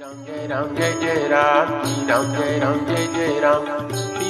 [0.00, 1.68] राम राम जय जय राम
[2.08, 3.64] राम राम जय जय राम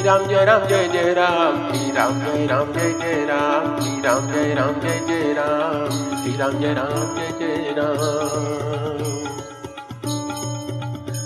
[0.07, 1.57] राम जय राम जय जय राम
[1.97, 3.65] राम राम जय जय राम
[4.05, 9.05] राम जय राम जय जय राम श्री राम जय राम जय राम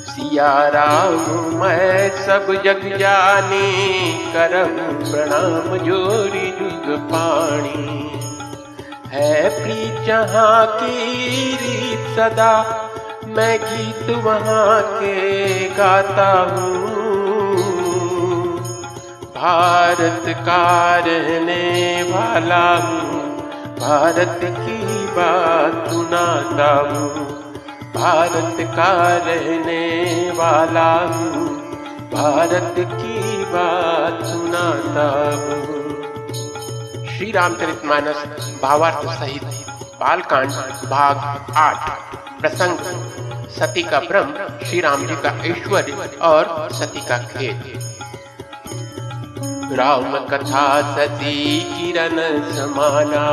[0.00, 3.72] सिया राम मैं सब जग जाने,
[4.32, 8.10] करहूँ प्रणाम जोरी जुग पाणी।
[9.06, 12.86] है प्री जहाँ की रीत सदा
[13.30, 16.80] मैं गीत वहाँ के गाता हूँ।
[19.22, 23.20] भारत का रहने वाला हूँ।
[23.78, 27.10] भारत की बात सुनाता हूँ।
[27.94, 31.48] भारत का रहने वाला हूँ।
[32.12, 35.80] भारत की बात सुनाता हूँ।
[37.08, 38.26] श्री रामचरितमानस
[38.62, 39.44] भावार्थ सहित
[40.00, 40.50] बालकांड
[40.90, 42.09] भाग आठ।
[42.40, 42.78] प्रसंग,
[43.50, 44.32] सती का भ्रम
[44.66, 47.78] श्री राम जी का ऐश्वर्य और सती का खेत
[49.72, 52.16] राम कथा सती किरण
[52.52, 53.26] समाना,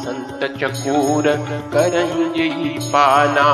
[0.00, 1.28] संत चकूर
[1.72, 3.46] करंजयी पाना।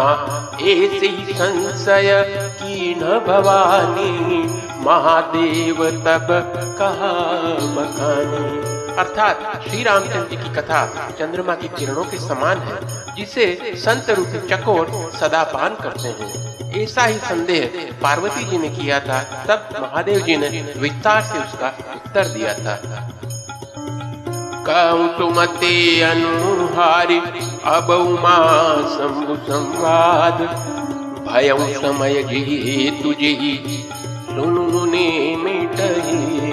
[0.62, 2.24] ऐसे संशय
[2.62, 4.42] की न भवानी,
[4.86, 6.26] महादेव तब
[6.78, 7.12] कहा
[7.76, 10.84] बखानी अर्थात श्री रामचंद्र जी की कथा
[11.18, 12.76] चंद्रमा की किरणों के समान है,
[13.16, 13.44] जिसे
[13.76, 14.86] संत रूपी चकोर
[15.20, 16.30] सदा पान करते हैं।
[16.76, 21.68] ऐसा ही संदेह पार्वती जी ने किया था, तब महादेव जी ने विस्तार से उसका
[21.96, 22.76] उत्तर दिया था।
[24.66, 27.18] कौतुमते अनुहारी
[27.66, 27.88] अब
[29.46, 30.38] संवाद,
[31.28, 33.32] भय समय जी तुझे,
[34.26, 34.84] सुनु
[35.42, 36.45] मिटही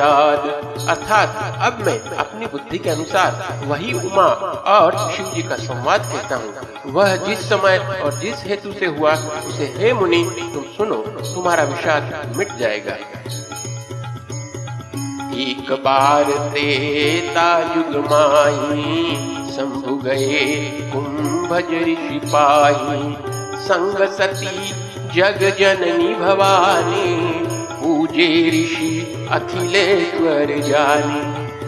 [0.00, 4.26] विषाद अर्थात अब मैं अपनी बुद्धि के अनुसार वही उमा
[4.74, 9.12] और शिव जी का संवाद कहता हूँ। वह जिस समय और जिस हेतु से हुआ,
[9.48, 10.22] उसे, हे मुनि,
[10.54, 10.96] तुम सुनो,
[11.34, 12.94] तुम्हारा विषाद मिट जाएगा।
[15.40, 19.14] एक बार तेता युग माही,
[19.52, 20.44] शंभु गए
[20.92, 23.14] कुंभज ऋषि पाही
[23.60, 24.72] संग सती
[25.14, 27.49] जग जननी भवानी
[28.00, 31.18] पूजे ऋषि अखिलेश्वर जानी।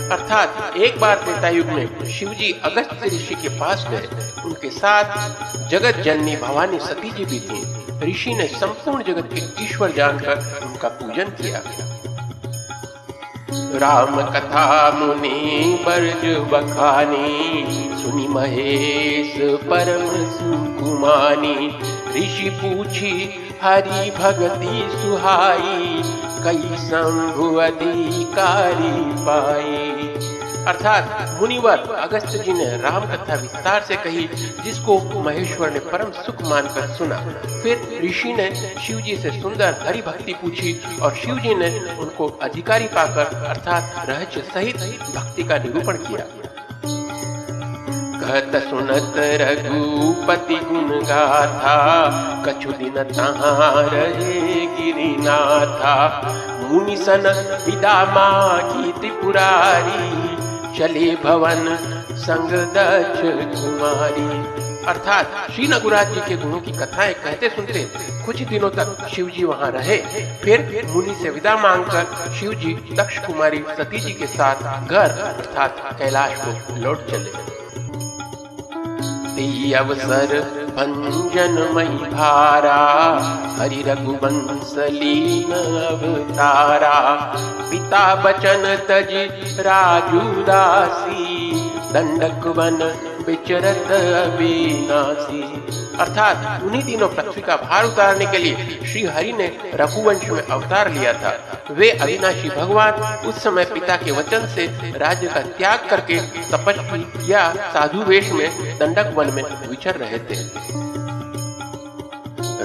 [0.09, 4.09] अर्थात एक बार त्रेता युग में शिवजी अगस्त ऋषि के पास गए।
[4.45, 9.93] उनके साथ जगत जननी भवानी सती जी भी थी। ऋषि ने संपूर्ण जगत के ईश्वर
[9.93, 11.63] जानकर उनका पूजन किया।
[13.79, 17.29] राम कथा मुनि बर्ज बखानी,
[18.03, 21.71] सुनी महेश परम सुकुमानी
[22.17, 23.13] ऋषि पूछी,
[23.63, 26.03] हरि भगति सुहाई,
[26.45, 28.93] कई शंभु अधिकारी
[29.25, 30.09] पाई?
[30.67, 34.29] अर्थात मुनिवर अगस्त जी ने राम कथा विस्तार से कही,
[34.65, 37.19] जिसको महेश्वर ने परम सुख मानकर सुना।
[37.63, 42.29] फिर ऋषि ने शिव जी से सुंदर हरि भक्ति पूछी और शिव जी ने उनको
[42.43, 44.77] अधिकारी पाकर, अर्थात रहस्य सहित
[45.17, 46.42] भक्ति का निरूपण किया।
[48.23, 51.77] कहत सुनत रघुपति गुण गाथा,
[52.47, 55.97] कछु दिन तहाँ रहे गिरिनाथा।
[56.63, 57.27] मुनि सन
[57.67, 60.37] विदा मागी त्रिपुरारी,
[60.79, 61.77] चले भवन
[62.17, 63.21] संग दक्ष
[63.55, 67.85] कुमारी। अर्थात श्री नगुराज जी के गुणों की कथाएँ कहते सुनते
[68.27, 69.97] कुछ दिनों तक शिव जी वहाँ रहे।
[70.43, 75.83] फिर मुनि से विदा मांगकर शिव जी दक्ष कुमारी सती जी के साथ घर, अर्थात
[75.99, 77.51] कैलाश को लौट चले
[79.73, 80.33] अवसर
[81.75, 82.81] मई भारा।
[83.59, 86.99] हरि रघुवंश लीन अवतारा।
[87.71, 89.13] पिता बचन तज
[89.61, 91.53] राजू दासी
[91.93, 92.79] दंडक वन
[93.27, 93.91] विचरत
[94.27, 95.43] अविनाशी
[96.01, 98.55] अर्थात उन्हीं दिनों पृथ्वी का भार उतारने के लिए
[98.87, 101.33] श्री हरि ने रघुवंश में अवतार लिया था।
[101.71, 102.93] वे अविनाशी भगवान
[103.27, 104.67] उस समय पिता के वचन से
[104.99, 110.37] राज्य का त्याग करके तपस्वी या साधु वेश में दंडक वन में विचर रहे थे।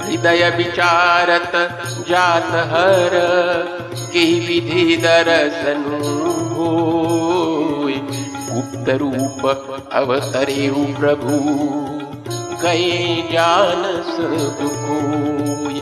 [0.00, 1.52] हृदय विचारत
[2.08, 3.10] जात हर,
[4.12, 5.98] के विधि दर्शनु
[8.48, 9.46] गुप्त रूप
[9.92, 10.70] अवतरे
[11.00, 11.87] प्रभु।
[12.62, 13.22] गए
[15.62, 15.80] कोई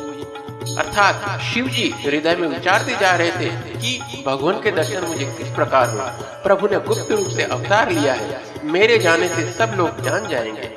[0.78, 3.48] अर्थात शिव जी हृदय में विचारते जा रहे थे
[3.80, 6.06] कि भगवान के दर्शन मुझे किस प्रकार हुआ
[6.44, 10.70] प्रभु ने गुप्त रूप से अवतार लिया है। मेरे जाने से सब लोग जान जाएँगे।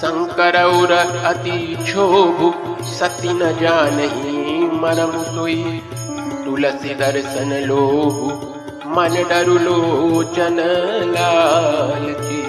[0.00, 0.56] शंकर
[1.24, 2.38] अति क्षोभ,
[2.84, 3.98] सती न जान
[4.80, 5.82] मरम सोई।
[6.44, 8.16] तुलसी दर्शन लोह
[8.90, 10.56] मन डरु लोचन
[11.10, 12.39] लाल जी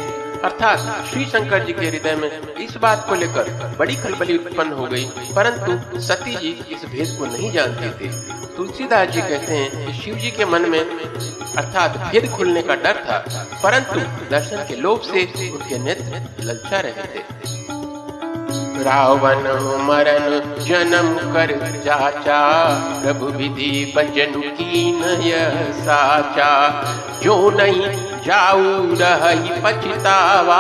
[0.44, 3.50] अर्थात श्री शंकर जी के हृदय में इस बात को लेकर
[3.80, 5.06] बड़ी खलबली उत्पन्न हो गई,
[5.36, 8.10] परंतु सती जी इस भेद को नहीं जानते थे।
[8.56, 13.04] तुलसीदास जी कहते हैं कि शिव जी के मन में अर्थात भेद खुलने का डर
[13.06, 13.18] था,
[13.64, 14.00] परंतु
[14.30, 17.24] दर्शन के लोभ से उनके नेत्र ललचा रहे थे।
[18.84, 19.44] रावण
[19.88, 21.52] मरण जन्म कर
[21.86, 22.40] जाचा
[23.02, 25.32] प्रभु विधि बचन की नय
[25.76, 26.50] साचा,
[27.24, 27.86] जो नहीं
[28.26, 30.60] जाऊ रही पछतावा,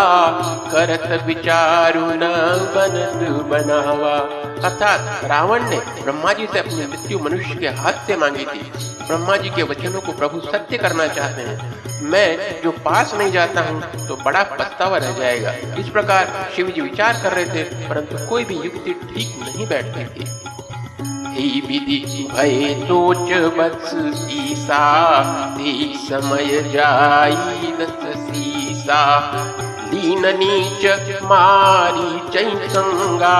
[0.71, 2.29] करत विचारु न
[2.75, 3.19] बनत
[3.49, 4.15] बनावा।
[4.61, 8.61] अर्थात रावण ने ब्रह्मा जी से अपनी मृत्यु मनुष्य के हाथ से मांगी थी।
[9.07, 13.61] ब्रह्मा जी के वचनों को प्रभु सत्य करना चाहते हैं। मैं जो पास नहीं जाता
[13.61, 18.27] हूँ तो बड़ा पछतावा रह जाएगा। इस प्रकार शिव जी विचार कर रहे थे, परंतु
[18.29, 20.29] कोई भी युक्ति ठीक नहीं बैठती थी।
[21.31, 23.91] ही विधि भय सोच बस
[24.31, 24.83] ईसा।
[25.57, 29.01] ते समय जाई दस सीसा।
[29.91, 30.85] दीन नीच
[31.23, 33.37] मारी चई संगा।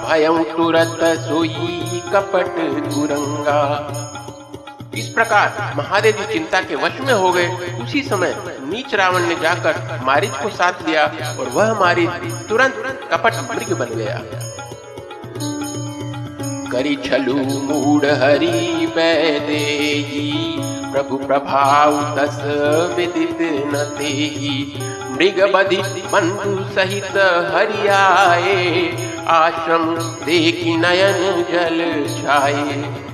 [0.00, 2.54] भयं तुरत सोई कपट
[2.94, 3.60] कुरंगा
[4.94, 7.46] इस प्रकार महादेव जी चिंता के वश में हो गए।
[7.84, 11.04] उसी समय नीच रावण ने जाकर मारिच को साथ लिया
[11.40, 14.20] और वह मारिच तुरंत कपट मृग बन गया।
[16.72, 17.34] करी छलु
[17.68, 20.30] मूढ़ हरि बैदेही
[20.92, 22.40] प्रभु प्रभाव तस
[22.96, 24.54] विदित न तेही।
[25.12, 25.76] मृग बधि
[26.12, 27.16] बंधु सहित
[27.54, 28.58] हरियाए।
[29.30, 29.84] आश्रम
[30.24, 31.80] देखी नयन जल
[32.16, 33.11] छाए।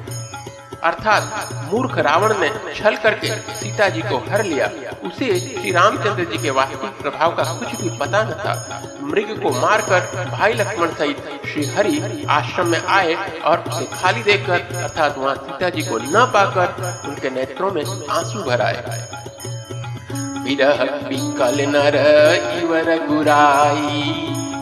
[0.85, 4.71] अर्थात मूर्ख रावण ने छल करके सीता जी को हर लिया।
[5.05, 8.55] उसे श्री रामचंद्र जी के वास्तविक प्रभाव का कुछ भी पता न था।
[9.03, 11.17] मृग को मारकर भाई लक्ष्मण सहित
[11.47, 16.25] श्री हरि आश्रम में आए और उसे खाली देखकर अर्थात वहाँ सीता जी को न
[16.35, 19.07] पाकर उनके नेत्रों में आँसू भर आए
[21.09, 21.97] विकल नर
[22.59, 24.03] इवर गुराई,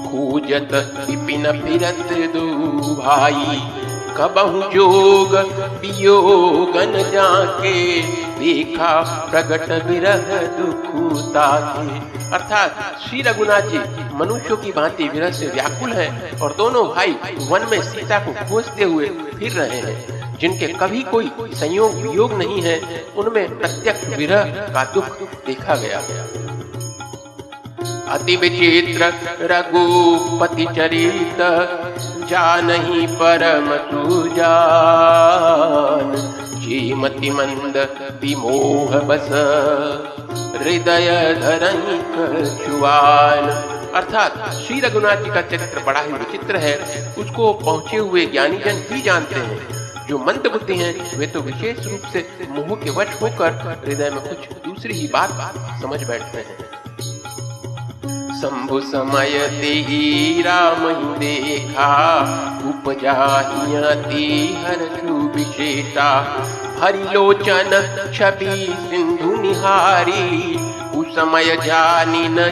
[0.06, 0.72] खूजत
[1.06, 3.85] फिरत दू भाई
[4.18, 5.34] कबहु जोग,
[5.80, 8.02] वियोगन जाके
[8.38, 8.90] देखा
[9.30, 13.78] प्रगट विरह दुखुता के अर्थात श्री रघुनाथ जी,
[14.14, 17.16] मनुष्यों की भांति विरह से व्याकुल हैं और दोनों भाई
[17.50, 22.62] वन में सीता को खोजते हुए फिर रहे हैं। जिनके कभी कोई संयोग वियोग नहीं
[22.62, 22.80] है,
[23.16, 25.06] उनमें प्रत्यक्ष विरह का दुख
[25.46, 26.44] देखा गया। है
[28.08, 31.40] अति विचित्र रघुपति चरित
[32.30, 36.12] जा नहीं, परम तू जान
[37.32, 37.76] मंद
[38.22, 39.28] विमोह बस।
[40.56, 43.48] हृदय धरनी कछुआन।
[43.94, 46.76] अर्थात श्री रघुनाथ जी का चरित्र बड़ा ही विचित्र है।
[47.18, 49.58] उसको पहुँचे हुए ज्ञानी जन ही जानते हैं।
[50.06, 54.20] जो मंद बुद्धि हैं, वे तो विशेष रूप से मोह के वश होकर हृदय में
[54.20, 55.30] कुछ दूसरी ही बात
[55.82, 56.75] समझ बैठते हैं।
[58.36, 60.82] शंभु समय देही राम
[61.18, 61.92] देखा
[62.68, 64.82] उपजा हर
[65.36, 66.08] विशेषा
[66.82, 67.70] हरिलोचन
[68.14, 70.56] छवि सिंधु निहारी,
[70.98, 72.48] उस समय जानी न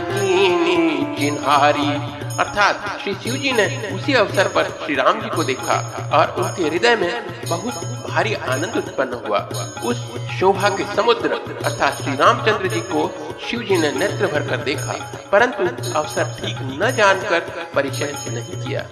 [1.18, 5.74] चिन्हारी। अर्थात श्री शिव जी ने उसी अवसर पर श्री राम जी को देखा
[6.14, 7.12] और उनके हृदय में
[7.48, 9.38] बहुत भारी आनंद उत्पन्न हुआ।
[9.84, 9.98] उस
[10.38, 13.06] शोभा के समुद्र अर्थात श्री रामचंद्र जी को
[13.40, 14.92] शिव जी ने नेत्र भर कर देखा,
[15.32, 17.40] परंतु अवसर ठीक न जानकर
[17.74, 18.82] परिचय नहीं किया।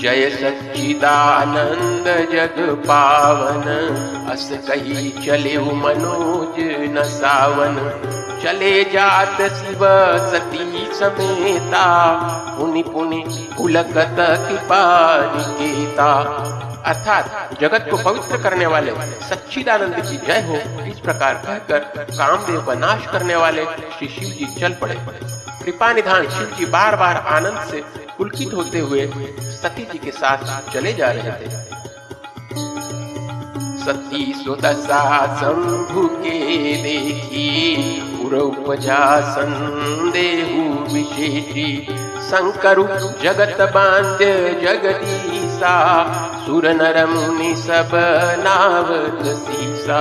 [0.00, 3.64] जय सच्चिदानंद जग पावन,
[4.30, 6.56] अस कही चले मनोज
[6.90, 7.76] न सावन।
[8.42, 9.80] चले जात शिव
[10.30, 11.86] सती समेता,
[12.58, 13.22] पुनि पुनि
[13.56, 14.82] पुलकत कृपा
[16.86, 18.92] अर्थात जगत को पवित्र करने वाले
[19.28, 21.78] सच्चिदानंद की जय हो, इस प्रकार कहकर
[22.10, 24.96] कामदेव का नाश करने वाले श्री शिव जी चल पड़े।
[25.64, 27.82] कृपा निधान शिव जी बार बार आनंद से
[28.18, 29.06] पुलकित होते हुए
[29.52, 31.66] सती जी के साथ चले जा रहे थे।
[33.84, 35.02] सती सुदशा
[35.36, 36.38] शंभु के
[36.82, 40.62] देखी। उपजा संदेहु
[40.94, 41.86] विशेषी
[42.28, 42.78] शंकर
[43.22, 44.18] जगत बाँध
[44.62, 45.74] जगदीसा
[46.46, 47.90] सुर नर मुनि सब
[48.38, 50.00] नावत सीसा।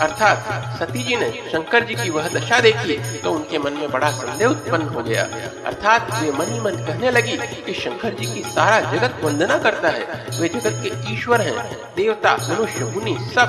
[0.00, 4.10] अर्थात सती जी ने शंकर जी की वह दशा देखी तो उनके मन में बड़ा
[4.10, 5.22] संदेह उत्पन्न हो गया।
[5.66, 7.36] अर्थात वे मन ही मन कहने लगी
[7.66, 11.56] कि शंकर जी की सारा जगत वंदना करता है। वे जगत के ईश्वर हैं,
[11.96, 13.48] देवता, मनुष्य, मुनि, सब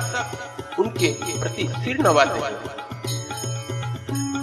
[0.78, 2.81] उनके प्रति सिर नवाते हैं।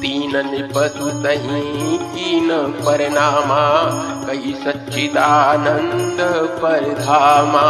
[0.02, 2.50] तीन निपसु तही कीन
[2.86, 3.62] परिणामा
[4.28, 6.22] कई सच्चिदानंद
[6.62, 7.66] परधामा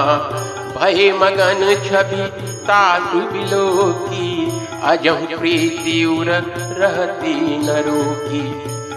[0.76, 2.28] भय मगन छवि
[2.68, 3.66] तासु बिलो
[4.04, 4.28] की
[4.92, 6.30] अजहु प्रीति उर
[6.82, 8.44] रहती नरो की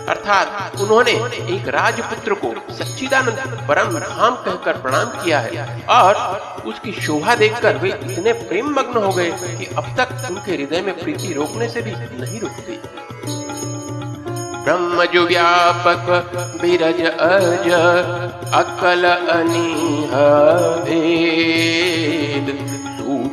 [0.09, 1.13] अर्थात उन्होंने
[1.55, 6.15] एक राजपुत्र को सच्चिदानंद परम धाम कहकर प्रणाम किया है, और
[6.67, 10.99] उसकी शोभा देखकर वे इतने प्रेम मग्न हो गए कि अब तक उनके हृदय में
[10.99, 12.81] प्रीति रोकने से भी नहीं रुकती
[15.07, 16.07] जो व्यापक
[16.63, 17.69] बिरज अज
[18.53, 20.13] अकल अनिह
[20.85, 22.59] भेद।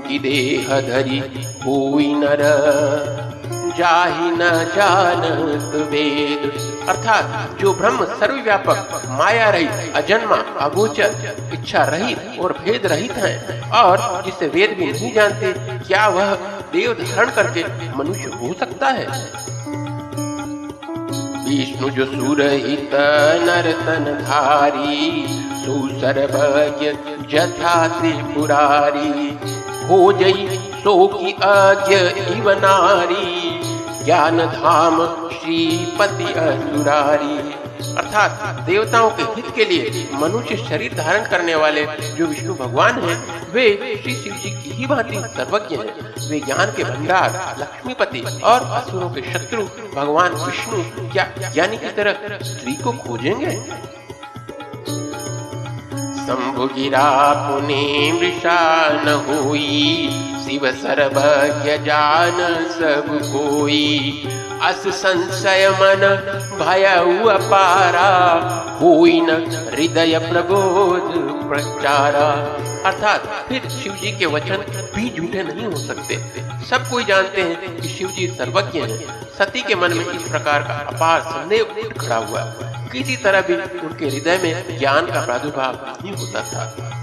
[0.08, 1.20] की देह धरी
[1.66, 2.42] हुई नर,
[3.78, 6.52] जाहि न जानत वेद।
[6.90, 14.24] अर्थात जो ब्रह्म सर्वव्यापक, माया रहित, अजन्मा, अगोचर, इच्छा रहित और भेद रहित है, और
[14.26, 15.54] जिसे वेद भी नहीं जानते,
[15.88, 16.34] क्या वह
[16.74, 17.64] देव धारण करके
[17.98, 19.08] मनुष्य हो सकता है?
[21.50, 22.92] विष्णु जो सुरहित
[23.44, 25.26] नरतन धारी,
[25.62, 26.92] सुसर्वज्ञ
[27.32, 29.30] जथा त्रिपुरारी
[29.88, 30.48] हो जई
[30.84, 31.96] सो की आज्ञ
[32.36, 33.60] इव नारी
[34.06, 41.86] ज्ञान धाम श्रीपति असुरारी। अर्थात देवताओं के हित के लिए मनुष्य शरीर धारण करने वाले
[41.86, 46.72] जो विष्णु भगवान हैं, वे श्री शिव जी की ही भांति सर्वज्ञ हैं। वे ज्ञान
[46.72, 49.62] के भंडार, लक्ष्मीपति और असुरों के शत्रु
[49.96, 53.52] भगवान विष्णु क्या ज्ञानी की तरह स्त्री को खोजेंगे?
[56.26, 60.10] शंभु गिरा पुने मृषा हुई,
[60.46, 64.24] शिव सर्वज्ञ जान सब कोई।
[64.62, 66.02] अस संशय मन,
[66.60, 66.84] भय
[67.34, 68.10] अपारा
[68.82, 69.30] हुई न
[69.74, 71.12] हृदय प्रबोध
[71.50, 72.30] प्रचारा।
[72.90, 74.58] अर्थात फिर शिव जी के वचन
[74.96, 76.18] भी झूठे नहीं हो सकते।
[76.66, 80.64] सब कोई जानते हैं कि शिव जी सर्वज्ञ हैं। सती के मन में इस प्रकार
[80.64, 82.42] का अपार संदेह खड़ा हुआ।
[82.92, 86.99] किसी तरह भी उनके हृदय में ज्ञान का प्रादुर्भाव नहीं होता था।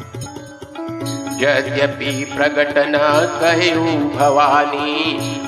[1.40, 2.98] यद्यपि प्रकट न
[3.40, 4.92] कहू भवानी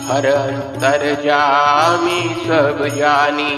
[0.08, 3.54] हर अंतर जामी सब जानी।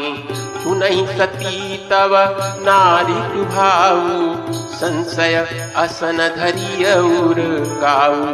[0.63, 2.15] सुनहि सती तव
[2.61, 4.35] नारी भाऊ,
[4.75, 5.35] संशय
[5.77, 6.19] असन
[7.81, 8.25] काऊ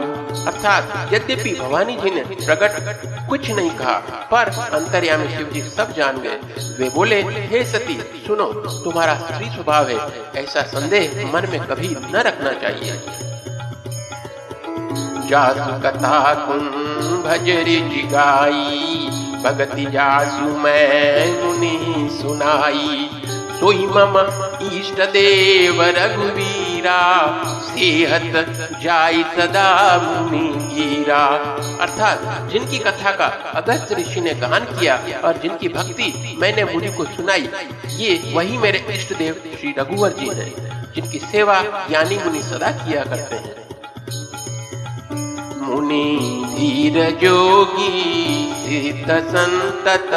[0.47, 3.95] अर्थात यद्यपि भवानी जी ने प्रकट कुछ नहीं कहा,
[4.33, 6.39] पर अंतर्यामी शिव जी सब जान गए।
[6.79, 8.47] वे बोले, हे सती, सुनो,
[8.85, 9.99] तुम्हारा स्त्री स्वभाव है,
[10.37, 13.01] ऐसा संदेह मन में कभी न रखना चाहिए।
[15.29, 19.09] जासु कथा कुंभजरी जिगाई
[19.45, 23.09] भगति जासु मैं मुनि सुनाई।
[23.61, 24.17] सोई मम
[24.69, 27.01] इष्ट देव रघुवीरा।
[27.67, 28.47] सेहत
[28.83, 29.69] जाई सदा
[30.03, 31.25] मुनि गिरा
[31.83, 37.05] अर्थात जिनकी कथा का अगस्त ऋषि ने गान किया और जिनकी भक्ति मैंने मुनि को
[37.07, 37.49] सुनाई,
[37.97, 40.51] ये वही मेरे इष्ट देव श्री रघुवर जी हैं,
[40.95, 43.66] जिनकी सेवा ज्ञानी मुनि सदा किया करते हैं।
[45.77, 46.05] मुनि
[46.51, 47.89] धीर जोगी
[49.33, 50.13] संतत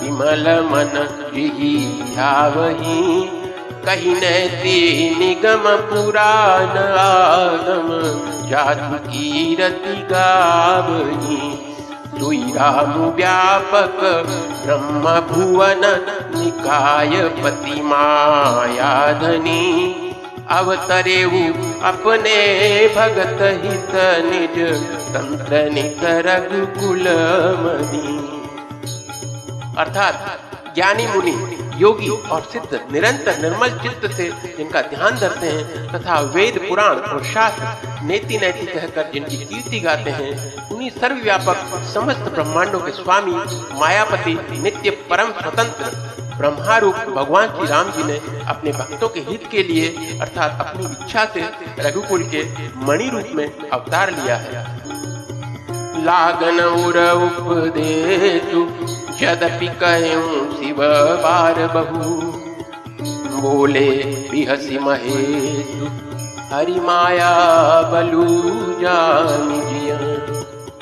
[0.00, 0.90] विमल मन
[1.34, 3.04] ध्यावही
[3.86, 4.74] कही नैति
[5.18, 7.88] निगम पुराण आगम
[8.50, 11.38] जातु कीरति गावही।
[12.18, 14.00] दुई राम व्यापक
[14.66, 15.80] ब्रह्म भुवन
[16.34, 19.64] निकाय पति माया धनी
[20.50, 21.40] अवतरेऊ
[21.84, 22.36] अपने
[22.94, 23.90] भगत हित
[24.26, 24.56] निज
[25.14, 26.28] तंत्र निकर
[26.78, 27.06] कुल
[29.76, 31.34] अर्थात ज्ञानी मुनि,
[31.76, 37.22] योगी और सिद्ध निरंतर निर्मल चित्त से जिनका ध्यान धरते हैं तथा वेद, पुराण और
[37.24, 40.32] शास्त्र नेति नैति कहकर जिनकी कीर्ति गाते हैं,
[40.68, 41.58] उन्हीं सर्वव्यापक
[41.94, 43.36] समस्त ब्रह्मांडों के स्वामी,
[43.80, 49.62] मायापति, नित्य परम स्वतंत्र ब्रह्मारूप भगवान श्री राम जी ने अपने भक्तों के हित के
[49.62, 51.44] लिए, अर्थात अपनी इच्छा से
[51.78, 52.44] रघुकुल के
[52.86, 54.52] मणि रूप में अवतार लिया है।
[56.04, 56.58] लागन
[60.58, 60.76] शिव
[61.22, 62.38] बार बहु।
[63.40, 63.90] बोले
[64.30, 64.78] बिहसी
[66.52, 67.32] हरि माया
[67.82, 68.24] बलू
[68.80, 69.50] जान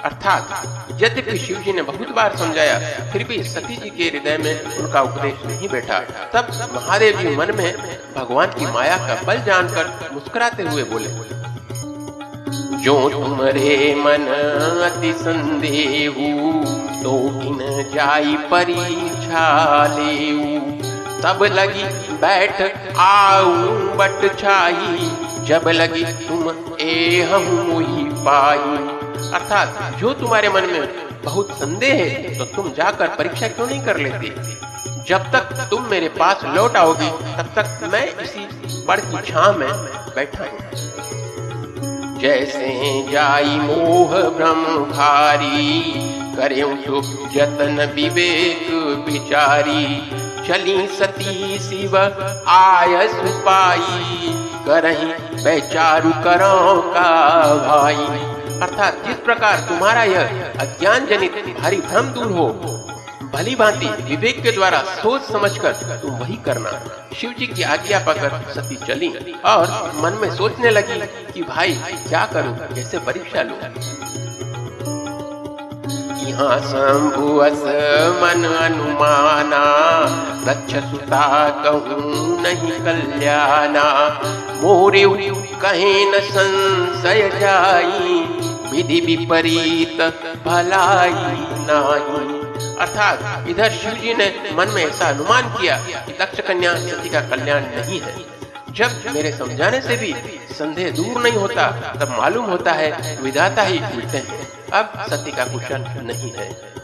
[0.04, 2.78] अर्थात यद्यपि शिव जी ने बहुत बार समझाया,
[3.12, 5.98] फिर भी सती जी के हृदय में उनका उपदेश नहीं बैठा।
[6.34, 7.72] तब महादेव जी मन में
[8.16, 11.08] भगवान की माया का बल जानकर मुस्कुराते हुए बोले,
[12.84, 14.26] जो तुमरे मन
[14.86, 16.52] अति संदेहू
[17.02, 17.58] तो किन
[17.94, 19.46] जाई परीक्षा
[19.88, 20.34] ले
[21.22, 21.84] तब लगी
[22.18, 22.60] बैठ
[22.98, 23.54] आऊ,
[23.98, 25.10] बट छाई,
[25.46, 26.50] जब लगी तुम
[26.80, 27.44] ए हम
[28.24, 28.95] पाई।
[29.34, 33.96] अर्थात जो तुम्हारे मन में बहुत संदेह है तो तुम जाकर परीक्षा क्यों नहीं कर
[33.96, 34.34] लेते?
[35.08, 38.46] जब तक तुम मेरे पास लौट आओगी, तब तक मैं इसी
[38.86, 39.68] बड़ की छां में
[40.14, 40.58] बैठा हूँ।
[42.20, 42.68] जैसे
[43.12, 45.92] जाई मोह ब्रह्म भारी
[46.36, 46.62] करे
[47.34, 48.70] जतन विवेक
[49.06, 49.84] विचारी।
[50.48, 51.96] चली सती शिव
[52.48, 54.32] आय सुपाई
[54.66, 55.06] करही
[55.42, 57.10] बेचारू करो का
[57.66, 62.46] भाई। अर्थात जिस प्रकार तुम्हारा यह अज्ञान जनित भारी भ्रम दूर हो,
[63.32, 65.72] भली भांति विवेक के द्वारा सोच समझकर
[66.02, 66.70] तुम वही करना।
[67.20, 69.08] शिव जी की आज्ञा पाकर सती चली
[69.46, 71.00] और मन में सोचने लगी
[71.32, 71.74] कि भाई,
[72.08, 72.56] क्या करूँ?
[72.74, 73.58] कैसे परीक्षा लूँ?
[76.28, 77.26] यहाँ शंभु
[78.22, 79.64] मन अनुमाना
[80.46, 81.26] दक्ष सुता
[81.64, 83.84] कहूँ नहीं कल्याणा।
[84.62, 85.04] मोरे
[85.62, 88.18] कहीं न संशय जाई
[88.76, 90.00] विधि विपरीत
[90.46, 91.12] भलाई
[91.68, 92.46] नाही.
[92.74, 97.20] अर्थात इधर शिव जी ने मन में ऐसा अनुमान किया कि दक्ष कन्या सती का
[97.20, 98.14] कल्याण नहीं है।
[98.70, 100.14] जब मेरे समझाने से भी
[100.54, 105.44] संदेह दूर नहीं होता, तब मालूम होता है विधाता ही उल्टे हैं। अब सती का
[105.44, 106.75] कुशल नहीं है।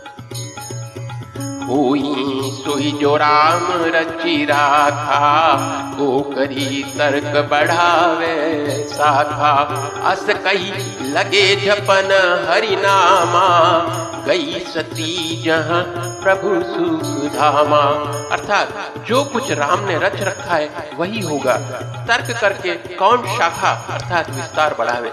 [1.72, 5.30] हुई, सोई जो राम रची राखा
[5.96, 8.36] को करी तर्क बढ़ावे
[8.88, 9.52] साखा
[10.10, 10.72] अस कही
[11.12, 12.10] लगे जपन
[12.48, 13.48] हरि नामा
[14.26, 15.82] गई सती जहाँ
[16.22, 17.80] प्रभु सुख धामा
[18.32, 21.56] अर्थात जो कुछ राम ने रच रखा है, वही होगा।
[22.08, 25.10] तर्क करके कौन शाखा, अर्थात विस्तार बढ़ावे।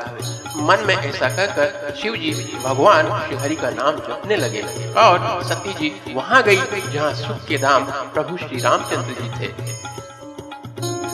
[0.61, 2.31] मन में ऐसा कहकर शिव जी
[2.63, 4.61] भगवान श्री हरि का नाम जपने लगे।
[4.97, 6.61] और सती जी वहाँ गई,
[6.93, 9.51] जहाँ सुख के धाम प्रभु श्री रामचंद्र जी थे।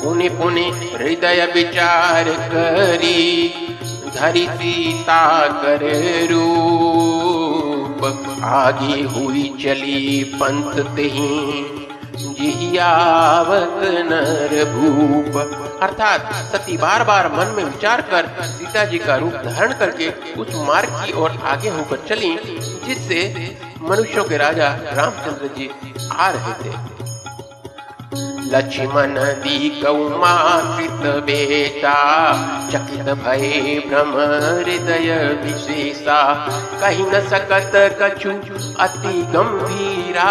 [0.02, 3.48] पुनि पुनि हृदय विचार करी,
[4.16, 5.84] धरी सीता कर
[6.32, 7.05] रूप
[8.46, 11.64] आगे हुई चली पंथ तही,
[12.18, 15.38] जिहियावत नर भूप।
[15.84, 20.10] अर्थात सती बार बार मन में विचार कर सीता जी का रूप धारण करके
[20.42, 22.36] उस मार्ग की ओर आगे होकर चली,
[22.86, 23.22] जिससे
[23.82, 25.70] मनुष्यों के राजा रामचंद्र जी
[26.12, 26.74] आ रहे थे।
[28.46, 31.94] लक्ष्मण दी कौमाकृत बेटा
[32.72, 35.10] चकित भय भ्रम हृदय
[35.43, 36.17] विशेषा
[36.82, 38.32] कहीं न सकत कछु
[38.80, 40.30] अति गंभीरा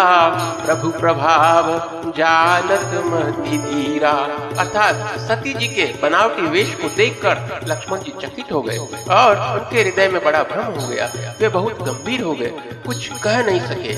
[0.64, 1.70] प्रभु प्रभाव
[2.18, 4.12] जानत मति धीरा
[4.58, 8.78] अर्थात सती जी के बनावटी वेश को देखकर लक्ष्मण जी चकित हो गए
[9.10, 11.10] और उनके हृदय में बड़ा भ्रम हो गया।
[11.40, 12.52] वे बहुत गंभीर हो गए।
[12.86, 13.94] कुछ कह नहीं सके।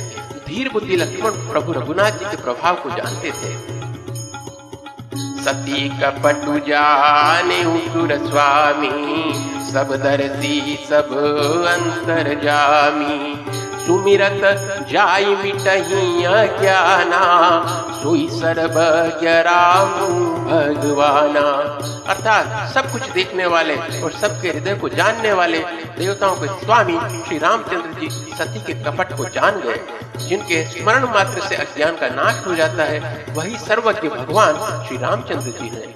[0.46, 3.75] धीर बुद्धि लक्ष्मण प्रभु रघुनाथ जी के प्रभाव को जानते थे।
[5.46, 8.88] सती कपटु जाने उतुर स्वामी
[9.72, 10.56] सब दर्शी
[10.88, 11.12] सब
[11.68, 13.18] अंतर जामी।
[13.86, 14.40] सुमिरत
[14.90, 17.20] जाई मिटहिया ज्ञाना,
[18.02, 19.90] सोई सर्वज्ञ राम
[20.44, 21.40] भगवाना।
[22.08, 25.58] अर्थात सब कुछ देखने वाले और सबके हृदय को जानने वाले
[25.98, 29.80] देवताओं के स्वामी श्री रामचंद्र जी सती के कपट को जान गए,
[30.28, 35.50] जिनके स्मरण मात्र से अज्ञान का नाश हो जाता है, वही सर्वज्ञ भगवान श्री रामचंद्र
[35.50, 35.94] जी हैं।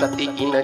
[0.00, 0.62] सती की न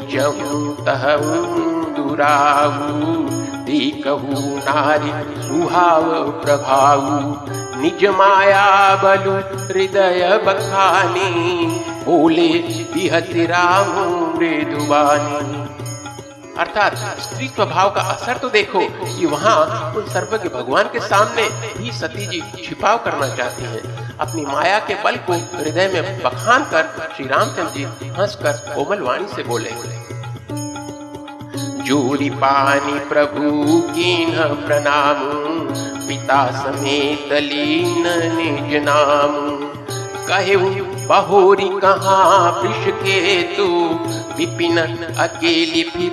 [3.72, 7.20] दुराहु कहू, नारी, सुहाव प्रभाऊ
[7.82, 9.32] निज माया बलु,
[9.66, 11.66] हृदय बखानी,
[12.04, 12.48] बोले
[12.94, 13.90] बिहति राम
[14.38, 15.68] मृदुबानी।
[16.58, 21.42] अर्थात स्त्री स्वभाव का असर तो देखो कि वहाँ उन सर्वज्ञ भगवान के सामने
[21.82, 26.64] ही सती जी छिपाव करना चाहती हैं। अपनी माया के बल को हृदय में बखान
[26.64, 29.70] कर श्री रामचंद्र जी हंसकर कोमल वाणी से बोले
[31.82, 35.16] जोरी पानी प्रभु की न प्रणाम।
[36.08, 39.62] पिता समेत लीन निज नाम।
[40.26, 40.56] कहे
[41.06, 43.88] बहोरी कहाँ विष के तू
[44.38, 44.78] विपिन
[45.18, 46.10] अकेली फिर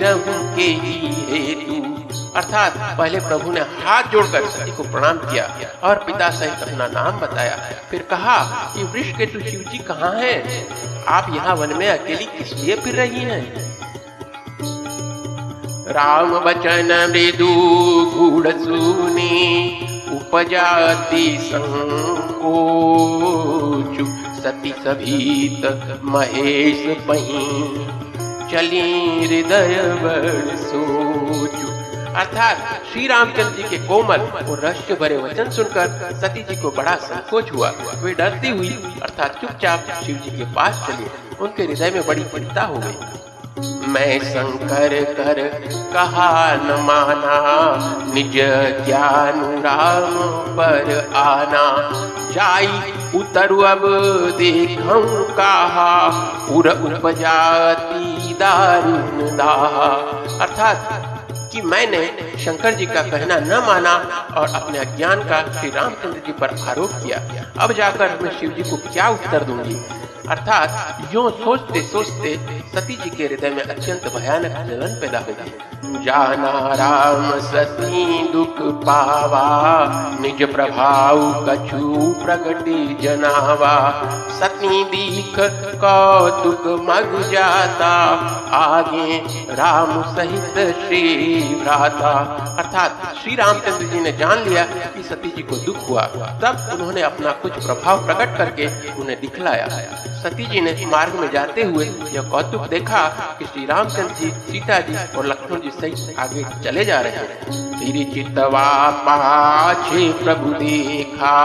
[0.56, 1.90] के ही हेतु।
[2.36, 7.20] अर्थात, पहले प्रभु ने हाथ जोड़कर सती को प्रणाम किया और पिता सहित अपना नाम
[7.20, 7.58] बताया।
[7.90, 8.44] फिर कहा
[8.76, 10.68] कि वृक्ष के तू शिव जी कहाँ हैं?
[11.04, 13.69] आप यहाँ वन में अकेली किस लिए फिर रही हैं?
[15.90, 17.46] राम बचन मृदु
[18.14, 19.80] गुड़ सुनी
[20.12, 24.06] उपजाति संकोचु
[24.42, 25.62] सती सभीत
[26.04, 27.46] महेश पही
[28.52, 31.68] चली हृदय बड़ सोचु।
[32.14, 32.56] अर्थात
[32.92, 37.52] श्री रामचंद्र जी के कोमल और रहस्य भरे वचन सुनकर सती जी को बड़ा संकोच
[37.52, 37.72] हुआ।
[38.02, 41.06] वे डरती हुई, अर्थात चुपचाप शिव जी के पास चली।
[41.40, 42.94] उनके हृदय में बड़ी चिंता हो गई।
[43.88, 45.38] मैं शंकर कर
[45.94, 47.36] कहा न माना,
[48.14, 48.32] निज
[48.86, 50.14] ज्ञान राम
[50.56, 51.90] पर आना।
[52.32, 52.66] जाई
[53.14, 53.80] उतरु अब
[54.38, 55.92] देखूँ कहा
[56.50, 59.88] उर उपजाती दारुण दाहा।
[60.40, 61.06] अर्थात
[61.52, 62.06] कि मैंने
[62.38, 63.94] शंकर जी का कहना न माना
[64.36, 68.70] और अपने अज्ञान का श्री रामचंद्र जी पर आरोप किया। अब जाकर मैं शिव जी
[68.70, 69.74] को क्या उत्तर दूँगी?
[70.30, 72.34] अर्थात यो सोचते सोचते
[72.74, 78.58] सती जी के हृदय में अत्यंत भयानक जलन पैदा हो गई जाना राम सती दुख
[78.84, 79.46] पावा,
[80.20, 83.72] निज प्रभाव कछु प्रगति जनावा।
[84.30, 85.34] सती दीख
[85.80, 87.90] कौतुक मग जाता,
[88.56, 89.18] आगे
[89.54, 91.02] राम सहित श्री
[91.54, 92.12] भ्राता।
[92.58, 96.06] अर्थात श्री रामचंद्र जी ने जान लिया कि सती जी को दुख हुआ।
[96.42, 99.68] तब उन्होंने अपना कुछ प्रभाव प्रकट करके उन्हें दिखलाया।
[100.22, 103.06] सती जी ने मार्ग में जाते हुए यह कौतुक देखा
[103.38, 107.70] कि श्री रामचंद्र जी, सीता जी और लक्ष्मण जी सही आगे चले जा रहे हैं।
[107.80, 111.36] तेरी चितवा पाछे प्रभु देखा,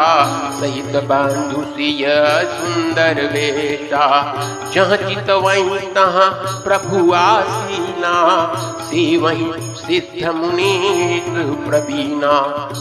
[0.59, 2.05] सहित बंधु सिय
[2.45, 4.05] सुंदर वेशा।
[4.73, 6.29] जहाँ चितवई तहाँ
[6.63, 8.15] प्रभु आसीना।
[8.85, 9.45] से वही
[9.77, 11.21] सिद्ध मुनि
[11.67, 12.29] प्रवीणा।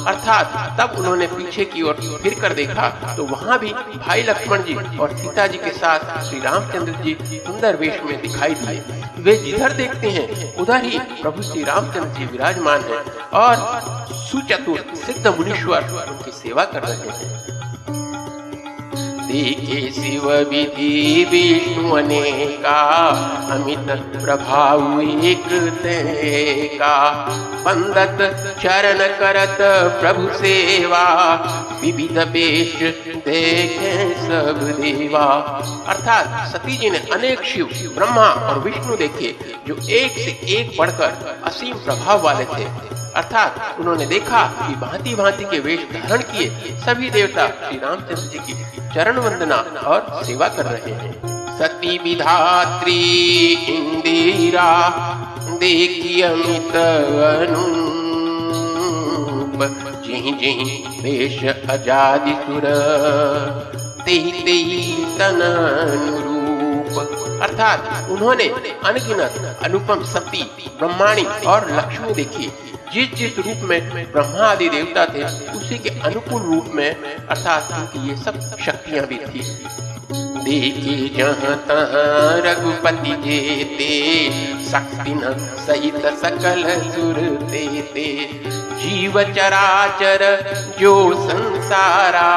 [0.09, 4.75] अर्थात तब उन्होंने पीछे की ओर फिर कर देखा तो वहाँ भी भाई लक्ष्मण जी
[4.99, 9.73] और सीता जी के साथ श्री रामचंद्र जी सुंदर वेश में दिखाई दिए। वे जिधर
[9.73, 13.57] देखते हैं, उधर ही प्रभु श्री रामचंद्र जी विराजमान हैं और
[14.15, 17.54] सुचतुर सिद्ध मुनीश्वर उनकी सेवा कर रहे हैं।
[19.35, 22.81] देखे शिव विधि विष्णु अनेका,
[23.51, 23.91] अमित
[24.23, 25.49] प्रभाव एक
[26.75, 26.97] का
[27.65, 28.23] पंदत
[28.63, 29.59] चरण करत
[30.01, 31.05] प्रभु सेवा,
[31.83, 32.75] विविध वेश
[33.27, 35.27] देखे सब देवा।
[35.87, 39.35] अर्थात सती जी ने अनेक शिव, ब्रह्मा और विष्णु देखे,
[39.69, 42.69] जो एक से एक बढ़कर असीम प्रभाव वाले थे।
[43.17, 48.39] अर्थात उन्होंने देखा कि भांति भांति के वेश धारण किए सभी देवता श्री रामचंद्र जी
[48.39, 48.55] की
[48.95, 51.13] चरण वंदना और सेवा कर रहे हैं।
[51.59, 53.01] सती विधात्री
[53.75, 54.71] इंदिरा
[55.61, 56.73] देखी अमित
[60.05, 60.73] जिहि जिहि
[61.03, 62.67] वेश अजादि सुर
[64.05, 65.41] तेहि तेहि तन
[67.43, 68.49] अर्थात उन्होंने
[68.85, 70.43] अनगिनत, अनुपम शक्ति,
[70.79, 72.53] ब्रह्माणी और लक्ष्मी देखी।
[72.93, 78.09] जिस जिस रूप में ब्रह्मा आदि देवता थे, उसी के अनुकूल रूप में अर्थात उनकी
[78.09, 79.41] ये सब शक्तियाँ भी थी।
[80.45, 83.13] देखे जहाँ तहाँ रघुपति
[84.71, 85.33] शक्ति न
[85.67, 88.05] सहित सकल सुर देते।
[88.75, 90.23] जीव चराचर
[90.81, 92.33] जो संसारा,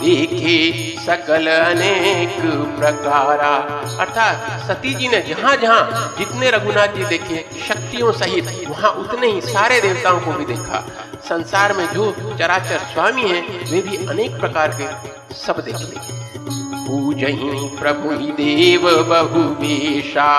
[0.00, 0.58] देखे
[1.00, 2.36] सकल अनेक
[2.78, 3.54] प्रकारा।
[4.00, 9.40] अर्थात सती जी ने जहाँ जहाँ जितने रघुनाथ जी देखे, शक्तियों सहित वहाँ उतने ही
[9.40, 10.84] सारे देवताओं को भी देखा।
[11.28, 14.86] संसार में जो चराचर स्वामी हैं, वे भी अनेक प्रकार के
[15.34, 20.30] सब देखते पूजही प्रभु देव बहु बेशा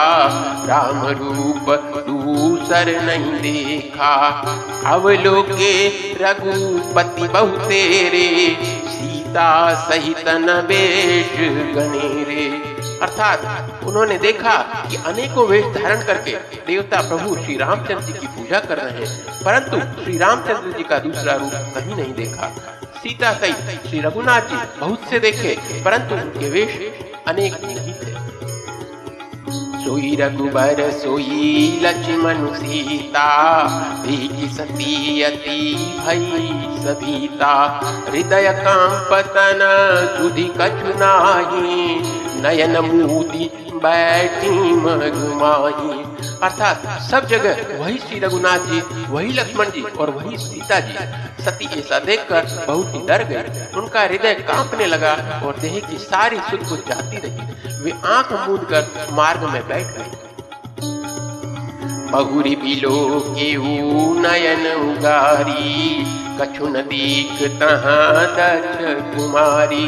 [0.67, 1.69] राम रूप
[2.07, 4.13] दूसर नहीं देखा।
[4.93, 5.73] अवलोके
[6.21, 8.27] रघुपति बहु तेरे
[8.89, 9.49] सीता
[9.87, 11.35] सहित न बेश
[11.75, 12.47] गनेरे
[13.01, 14.55] अर्थात उन्होंने देखा
[14.89, 16.31] कि अनेकों वेश धारण करके
[16.67, 20.99] देवता प्रभु श्री रामचंद्र जी की पूजा कर रहे हैं, परंतु श्री रामचंद्र जी का
[20.99, 22.51] दूसरा रूप कहीं नहीं देखा।
[22.99, 26.71] सीता सहित श्री रघुनाथ जी, बहुत से देखे, परंतु उनके वेश
[27.27, 28.17] अनेक नहीं थे।
[29.83, 33.29] सोई रघुबर, सोई लक्ष्मण सीता
[34.03, 35.61] देखी सती अति
[35.99, 36.51] भई
[36.83, 37.53] सभीता।
[38.09, 39.61] हृदय कंपतन
[40.17, 41.99] सुधि कछु नाही,
[42.43, 50.09] नयन मूदी बैठी मगुमाही अर्थात सब जगह वही श्री रघुनाथ जी, वही लक्ष्मण जी और
[50.09, 50.93] वही सीता जी।
[51.43, 55.11] सती ऐसा देखकर बहुत ही डर गए। उनका हृदय कांपने लगा
[55.45, 59.87] और देह की सारी सुध बुझ जाती रही। वे आँख मूंद कर मार्ग में बैठ
[59.87, 60.11] गए।
[62.11, 63.51] बहुरी बिलो के
[64.19, 66.05] नयन उगारी
[66.41, 68.83] कछुन दीख तहाँ दक्ष
[69.15, 69.87] कुमारी।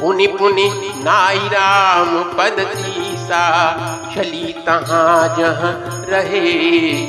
[0.00, 0.68] पुनि पुनि
[1.04, 2.56] नाई राम पद
[3.22, 5.72] सीसा चली तहाँ जहाँ
[6.10, 6.40] रहे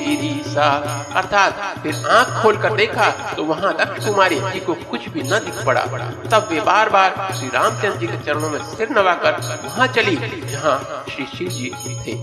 [0.06, 0.68] गिरीसा
[1.16, 5.40] अर्थात फिर आँख खोल कर देखा तो वहाँ दक्ष कुमारी जी को कुछ भी न
[5.46, 5.84] दिख पड़ा।
[6.32, 9.34] तब वे बार बार श्री रामचंद्र जी के चरणों में सिर नवाकर
[9.66, 10.16] वहाँ चली,
[10.52, 11.68] जहाँ श्री शिव जी
[12.06, 12.14] थे।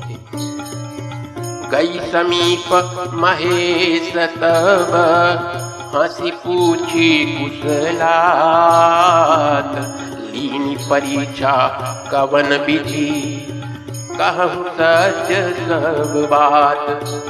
[1.70, 2.68] गई समीप
[3.14, 4.94] महेश तब
[5.94, 7.72] हँसी पूछी कुशलात,
[10.34, 11.54] लीनी परीक्षा
[12.12, 13.59] कवन विधि?
[14.18, 15.32] कहूँ सच
[15.68, 16.76] सब बात।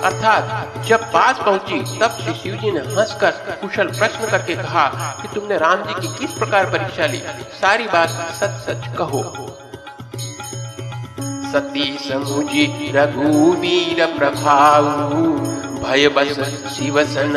[0.04, 4.88] अर्थात, जब पास पहुँची, तब श्री शिव जी ने हंसकर, कुशल प्रश्न करके कहा
[5.22, 7.22] कि तुमने राम जी की किस प्रकार परीक्षा ली?
[7.60, 9.22] सारी बात सच सच कहो।
[11.52, 14.84] सती समुझी रघुवीर प्रभाव
[15.82, 17.32] भय बस शिव शिवसन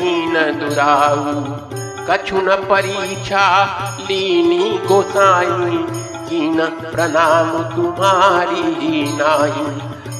[0.00, 1.68] कीन दुराऊ।
[2.10, 3.64] कछु न परीक्षा
[4.00, 6.58] लीनी गोसाई कीन
[6.90, 9.66] प्रणाम तुम्हारी नाई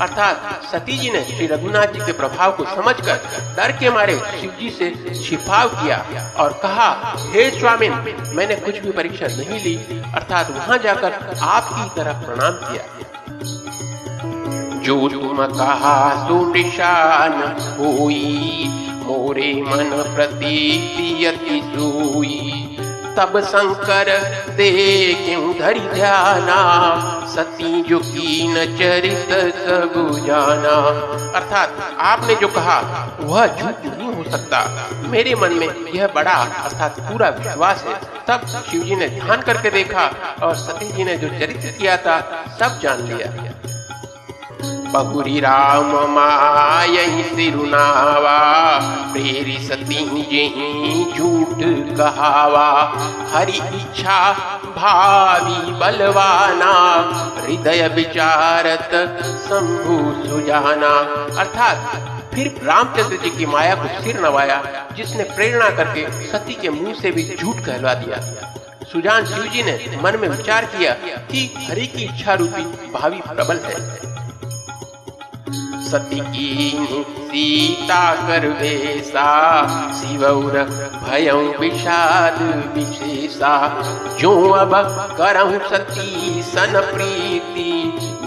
[0.00, 3.16] अर्थात सती जी ने श्री रघुनाथ जी के प्रभाव को समझकर
[3.56, 5.98] डर के मारे शिव जी से छिपाव किया
[6.38, 6.88] और कहा,
[7.32, 7.88] हे स्वामी
[8.36, 9.74] मैंने कुछ भी परीक्षा नहीं ली,
[10.14, 11.12] अर्थात वहाँ जाकर
[11.46, 12.82] आपकी तरह प्रणाम किया।
[14.82, 17.34] जो तुम कहा सो निशान
[17.78, 18.68] होई,
[19.02, 21.08] मोरे मन प्रतीति
[21.66, 22.37] सोई
[23.18, 24.08] तब शंकर
[24.56, 24.70] दे
[25.14, 26.58] क्यों धरि ध्याना,
[27.28, 29.94] सती जो कीन चरित सब
[30.26, 30.74] जाना।
[31.38, 32.78] अर्थात आपने जो कहा,
[33.20, 37.94] वह झूठ नहीं हो सकता। मेरे मन में यह बड़ा, अर्थात पूरा विश्वास है।
[38.28, 40.10] तब शिव जी ने ध्यान करके देखा
[40.42, 42.20] और सती जी ने जो चरित्र किया था,
[42.60, 43.32] सब जान लिया।
[44.92, 48.38] बहुरी राम मायही सिरुनावा
[49.12, 51.58] प्रेरी सती जही झूठ
[51.98, 52.68] कहावा।
[53.32, 54.32] हरि इच्छा,
[54.76, 56.72] भावी बलवाना,
[57.40, 58.90] हृदय विचारत
[59.44, 60.92] शंभु सुजाना।
[61.40, 64.62] अर्थात फिर रामचंद्र जी की माया को सिर नवाया,
[64.96, 68.20] जिसने प्रेरणा करके सती के मुँह से भी झूठ कहलवा दिया।
[68.92, 70.92] सुजान शिव जी ने मन में विचार किया
[71.30, 74.08] कि हरि की इच्छा रूपी भावी प्रबल है।
[75.88, 79.28] सती की सीता कर वेसा
[79.92, 80.58] शिवौर
[81.04, 82.40] भयं विषाद
[82.74, 83.54] विशेषा।
[84.20, 84.74] जो अब
[85.18, 87.72] करहु सती सन प्रीति,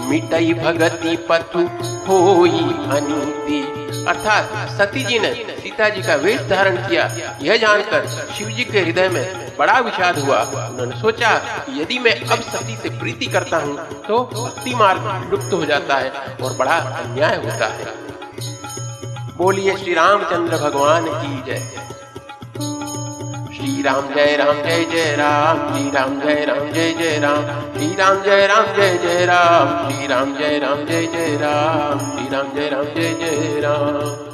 [0.06, 1.68] मिटई भगति पथु
[2.08, 3.60] होई अनीति।
[4.08, 7.04] अर्थात सती जी ने सीता जी का वेश धारण किया,
[7.42, 11.30] यह जानकर शिव जी के हृदय में बड़ा विषाद हुआ। उन्होंने सोचा
[11.66, 15.96] कि यदि मैं अब सती से प्रीति करता हूँ तो भक्ति मार्ग लुप्त हो जाता
[15.96, 16.10] है
[16.42, 18.00] और बड़ा अन्याय होता है।
[19.36, 21.70] बोलिए श्री रामचंद्र भगवान की जय।
[23.54, 27.94] श्री राम जय राम, जय जय राम। श्री राम जय राम, जय जय राम। श्री
[27.94, 32.54] राम जय राम, जय जय राम। श्री राम जय राम, जय जय राम। श्री राम
[32.54, 34.31] जय राम, जय जय राम।